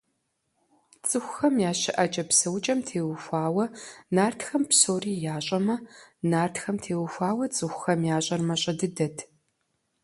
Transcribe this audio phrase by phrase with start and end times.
[1.07, 3.65] ЦӀыхухэм я щыӀэкӀэ–псэукӀэм теухуауэ
[4.15, 5.75] нартхэм псори ящӀэмэ,
[6.31, 9.17] нартхэм теухуауэ цӀыхухэм ящӀэр мащӀэ дыдэт.